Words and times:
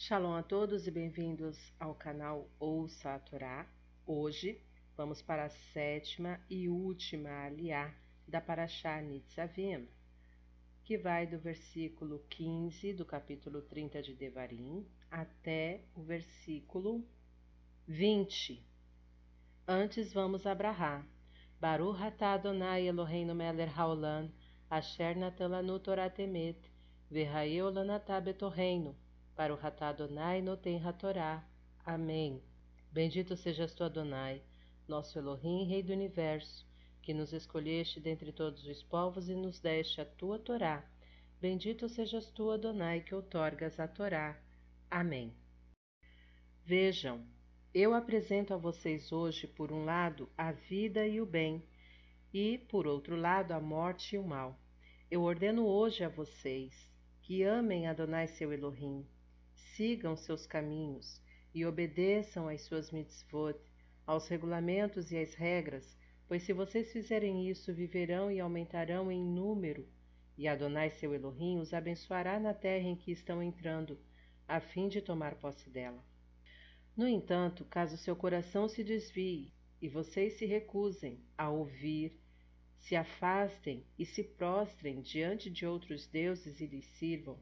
Shalom 0.00 0.36
a 0.36 0.44
todos 0.44 0.86
e 0.86 0.92
bem-vindos 0.92 1.58
ao 1.80 1.92
canal 1.92 2.48
Ouça 2.60 3.16
a 3.16 3.18
Torá. 3.18 3.66
Hoje 4.06 4.62
vamos 4.96 5.20
para 5.20 5.46
a 5.46 5.50
sétima 5.50 6.38
e 6.48 6.68
última 6.68 7.28
aliá 7.46 7.92
da 8.24 8.40
Parashá 8.40 9.02
Nitzavim, 9.02 9.88
que 10.84 10.96
vai 10.96 11.26
do 11.26 11.36
versículo 11.36 12.24
15 12.30 12.92
do 12.92 13.04
capítulo 13.04 13.60
30 13.60 14.00
de 14.00 14.14
Devarim 14.14 14.86
até 15.10 15.82
o 15.96 16.02
versículo 16.02 17.04
20. 17.88 18.64
Antes 19.66 20.12
vamos 20.12 20.46
a 20.46 20.54
Brahá. 20.54 21.04
Baruch 21.60 22.00
atah 22.00 22.34
Adonai 22.34 22.86
Eloheinu 22.86 23.34
melech 23.34 23.74
haolam, 23.76 24.30
asher 24.70 25.16
natan 25.16 25.48
lanu 25.48 25.80
Torah 25.80 26.08
temet, 26.08 26.70
betorreino, 28.22 28.94
para 29.38 29.54
o 29.54 29.56
Ratá 29.56 29.90
Adonai 29.90 30.42
Noten 30.42 30.84
Hatorá. 30.84 31.48
Amém. 31.86 32.42
Bendito 32.90 33.36
sejas 33.36 33.72
tu, 33.72 33.84
Adonai, 33.84 34.42
nosso 34.88 35.16
Elohim, 35.16 35.64
Rei 35.64 35.80
do 35.80 35.92
Universo, 35.92 36.66
que 37.00 37.14
nos 37.14 37.32
escolheste 37.32 38.00
dentre 38.00 38.32
todos 38.32 38.66
os 38.66 38.82
povos 38.82 39.28
e 39.28 39.36
nos 39.36 39.60
deste 39.60 40.00
a 40.00 40.04
tua 40.04 40.40
Torá. 40.40 40.84
Bendito 41.40 41.88
sejas 41.88 42.28
tu, 42.32 42.50
Adonai, 42.50 43.00
que 43.00 43.14
outorgas 43.14 43.78
a 43.78 43.86
Torá. 43.86 44.36
Amém. 44.90 45.32
Vejam, 46.64 47.24
eu 47.72 47.94
apresento 47.94 48.52
a 48.52 48.56
vocês 48.56 49.12
hoje, 49.12 49.46
por 49.46 49.70
um 49.70 49.84
lado, 49.84 50.28
a 50.36 50.50
vida 50.50 51.06
e 51.06 51.20
o 51.20 51.26
bem, 51.26 51.62
e, 52.34 52.58
por 52.68 52.88
outro 52.88 53.14
lado, 53.14 53.52
a 53.52 53.60
morte 53.60 54.16
e 54.16 54.18
o 54.18 54.26
mal. 54.26 54.58
Eu 55.08 55.22
ordeno 55.22 55.64
hoje 55.64 56.02
a 56.02 56.08
vocês 56.08 56.90
que 57.22 57.44
amem 57.44 57.86
Adonai 57.86 58.26
seu 58.26 58.52
Elohim, 58.52 59.06
sigam 59.58 60.16
seus 60.16 60.46
caminhos 60.46 61.20
e 61.54 61.64
obedeçam 61.66 62.48
às 62.48 62.62
suas 62.62 62.90
mitzvot, 62.90 63.58
aos 64.06 64.28
regulamentos 64.28 65.10
e 65.10 65.18
às 65.18 65.34
regras, 65.34 65.96
pois 66.26 66.42
se 66.42 66.52
vocês 66.52 66.92
fizerem 66.92 67.48
isso, 67.48 67.74
viverão 67.74 68.30
e 68.30 68.40
aumentarão 68.40 69.10
em 69.10 69.22
número, 69.22 69.88
e 70.36 70.46
Adonai 70.46 70.90
seu 70.90 71.14
Elohim 71.14 71.58
os 71.58 71.74
abençoará 71.74 72.38
na 72.38 72.54
terra 72.54 72.88
em 72.88 72.96
que 72.96 73.10
estão 73.10 73.42
entrando, 73.42 73.98
a 74.46 74.60
fim 74.60 74.88
de 74.88 75.02
tomar 75.02 75.34
posse 75.34 75.68
dela. 75.68 76.02
No 76.96 77.06
entanto, 77.06 77.64
caso 77.64 77.96
seu 77.96 78.16
coração 78.16 78.68
se 78.68 78.82
desvie 78.82 79.52
e 79.80 79.88
vocês 79.88 80.34
se 80.34 80.46
recusem 80.46 81.20
a 81.36 81.48
ouvir, 81.48 82.18
se 82.78 82.96
afastem 82.96 83.84
e 83.98 84.04
se 84.04 84.22
prostrem 84.22 85.00
diante 85.00 85.50
de 85.50 85.66
outros 85.66 86.06
deuses 86.06 86.60
e 86.60 86.66
lhes 86.66 86.86
sirvam, 86.86 87.38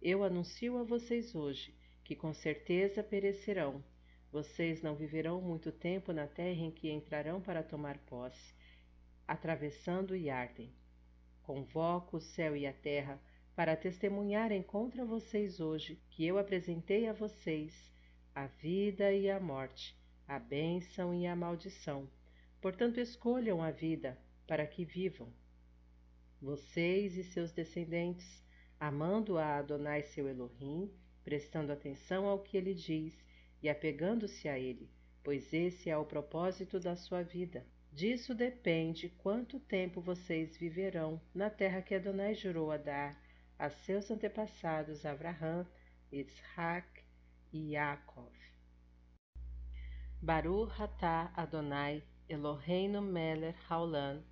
eu 0.00 0.22
anuncio 0.22 0.78
a 0.78 0.84
vocês 0.84 1.34
hoje 1.34 1.74
que 2.04 2.14
com 2.14 2.32
certeza 2.32 3.02
perecerão. 3.02 3.84
Vocês 4.30 4.82
não 4.82 4.94
viverão 4.94 5.40
muito 5.40 5.72
tempo 5.72 6.12
na 6.12 6.26
terra 6.26 6.60
em 6.60 6.70
que 6.70 6.90
entrarão 6.90 7.40
para 7.40 7.62
tomar 7.62 7.98
posse, 7.98 8.54
atravessando 9.26 10.14
Yarden. 10.14 10.72
Convoco 11.42 12.18
o 12.18 12.20
céu 12.20 12.56
e 12.56 12.66
a 12.66 12.72
terra 12.72 13.20
para 13.54 13.76
testemunharem 13.76 14.62
contra 14.62 15.04
vocês 15.04 15.60
hoje 15.60 16.00
que 16.10 16.24
eu 16.24 16.38
apresentei 16.38 17.08
a 17.08 17.12
vocês 17.12 17.90
a 18.34 18.46
vida 18.46 19.12
e 19.12 19.28
a 19.28 19.40
morte, 19.40 19.98
a 20.26 20.38
bênção 20.38 21.12
e 21.12 21.26
a 21.26 21.34
maldição. 21.34 22.08
Portanto, 22.60 23.00
escolham 23.00 23.60
a 23.60 23.72
vida 23.72 24.16
para 24.46 24.64
que 24.64 24.84
vivam. 24.84 25.32
Vocês 26.40 27.16
e 27.16 27.24
seus 27.24 27.50
descendentes 27.50 28.46
amando 28.80 29.38
a 29.38 29.56
Adonai 29.58 30.02
seu 30.02 30.28
Elohim, 30.28 30.90
prestando 31.24 31.72
atenção 31.72 32.26
ao 32.26 32.38
que 32.38 32.56
ele 32.56 32.74
diz 32.74 33.12
e 33.62 33.68
apegando-se 33.68 34.48
a 34.48 34.58
ele, 34.58 34.90
pois 35.22 35.52
esse 35.52 35.90
é 35.90 35.96
o 35.96 36.04
propósito 36.04 36.78
da 36.78 36.96
sua 36.96 37.22
vida. 37.22 37.66
Disso 37.92 38.34
depende 38.34 39.08
quanto 39.08 39.58
tempo 39.58 40.00
vocês 40.00 40.56
viverão 40.56 41.20
na 41.34 41.50
terra 41.50 41.82
que 41.82 41.94
Adonai 41.94 42.34
jurou 42.34 42.70
a 42.70 42.76
dar 42.76 43.20
a 43.58 43.68
seus 43.68 44.10
antepassados 44.10 45.04
Abraham, 45.04 45.66
Isaac 46.12 46.86
e 47.52 47.72
Yaakov. 47.72 48.32
Baruch 50.22 50.80
atah 50.80 51.32
Adonai 51.34 52.02
Eloheinu 52.28 53.00
melech 53.02 53.56
haolam, 53.68 54.22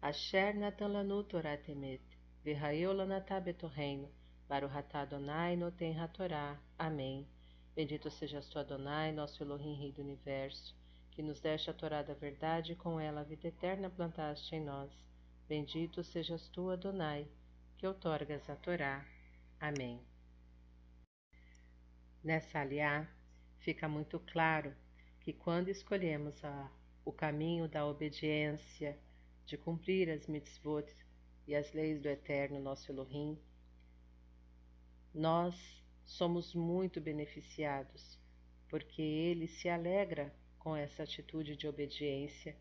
asher 0.00 0.54
natan 0.54 0.92
lanu 0.92 1.24
Torah 1.24 1.56
temet, 1.56 2.17
Virraeu 2.44 2.92
lanatá 2.92 3.40
betorreino, 3.40 4.08
Baruhatá 4.48 5.02
Adonai 5.02 5.56
noten 5.56 5.98
hatorá. 5.98 6.58
Amém. 6.78 7.28
Bendito 7.76 8.10
sejas 8.10 8.48
tu, 8.48 8.58
Adonai, 8.58 9.12
nosso 9.12 9.42
Elohim, 9.42 9.74
Rei 9.74 9.92
do 9.92 10.00
Universo, 10.00 10.74
que 11.12 11.22
nos 11.22 11.38
deste 11.38 11.68
a 11.68 11.74
Torá 11.74 12.02
da 12.02 12.14
verdade 12.14 12.72
e 12.72 12.76
com 12.76 12.98
ela 12.98 13.20
a 13.20 13.24
vida 13.24 13.46
eterna 13.48 13.90
plantaste 13.90 14.56
em 14.56 14.64
nós. 14.64 14.90
Bendito 15.46 16.02
sejas 16.02 16.48
tu, 16.48 16.70
Adonai, 16.70 17.28
que 17.76 17.86
outorgas 17.86 18.48
a 18.48 18.56
Torá. 18.56 19.06
Amém. 19.60 20.00
Nessa 22.24 22.60
aliá, 22.60 23.06
fica 23.58 23.86
muito 23.86 24.18
claro 24.20 24.74
que 25.20 25.32
quando 25.32 25.68
escolhemos 25.68 26.44
a, 26.44 26.70
o 27.04 27.12
caminho 27.12 27.68
da 27.68 27.86
obediência, 27.86 28.98
de 29.44 29.56
cumprir 29.56 30.10
as 30.10 30.26
mitzvot 30.26 30.86
e 31.48 31.56
as 31.56 31.72
leis 31.72 31.98
do 31.98 32.08
Eterno 32.10 32.60
nosso 32.60 32.92
Elohim, 32.92 33.38
nós 35.14 35.82
somos 36.04 36.54
muito 36.54 37.00
beneficiados, 37.00 38.18
porque 38.68 39.00
ele 39.00 39.48
se 39.48 39.66
alegra 39.66 40.30
com 40.58 40.76
essa 40.76 41.04
atitude 41.04 41.56
de 41.56 41.66
obediência 41.66 42.54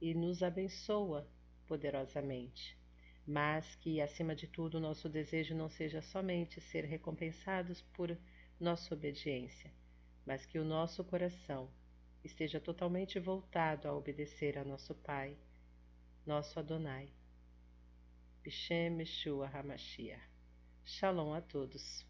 e 0.00 0.14
nos 0.14 0.44
abençoa 0.44 1.28
poderosamente. 1.66 2.78
Mas 3.26 3.74
que, 3.74 4.00
acima 4.00 4.32
de 4.32 4.46
tudo, 4.46 4.78
nosso 4.78 5.08
desejo 5.08 5.56
não 5.56 5.68
seja 5.68 6.00
somente 6.00 6.60
ser 6.60 6.84
recompensados 6.84 7.82
por 7.92 8.16
nossa 8.60 8.94
obediência, 8.94 9.72
mas 10.24 10.46
que 10.46 10.60
o 10.60 10.64
nosso 10.64 11.02
coração 11.02 11.68
esteja 12.22 12.60
totalmente 12.60 13.18
voltado 13.18 13.88
a 13.88 13.92
obedecer 13.92 14.56
a 14.56 14.64
nosso 14.64 14.94
Pai, 14.94 15.36
nosso 16.24 16.56
Adonai 16.60 17.12
Bishem 18.42 18.98
Yeshua 18.98 19.52
HaMashiach. 19.52 20.16
Shalom 20.82 21.34
a 21.34 21.42
todos. 21.42 22.04